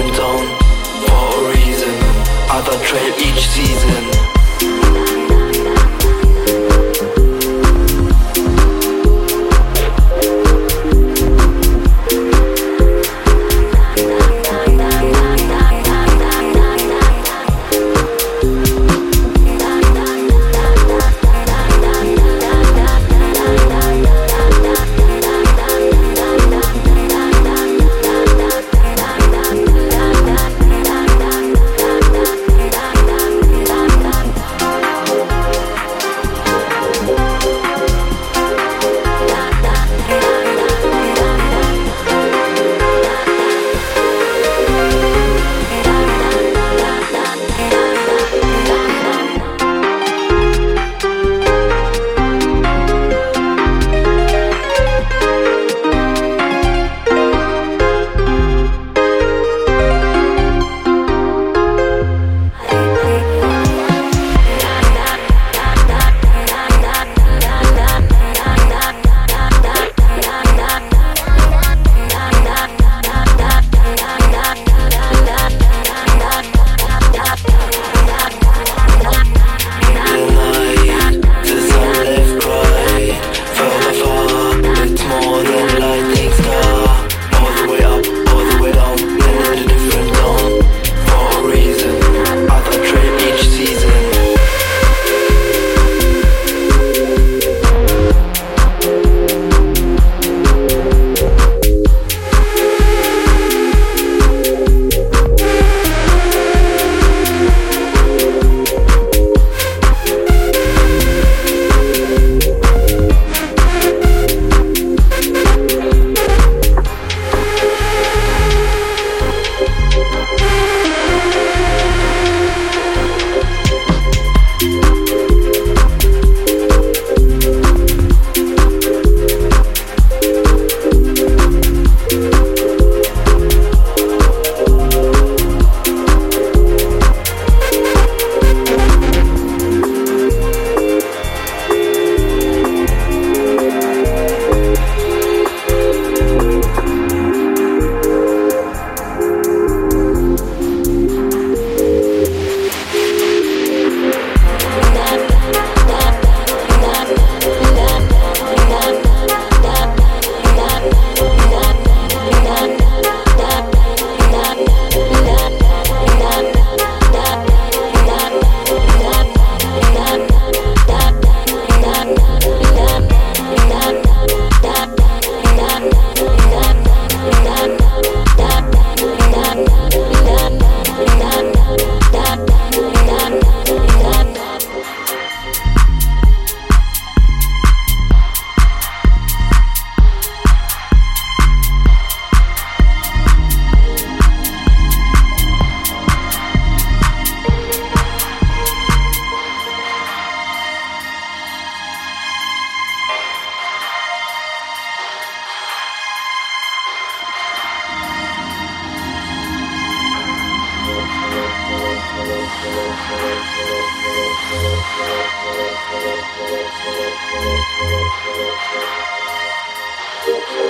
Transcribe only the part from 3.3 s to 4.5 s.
season.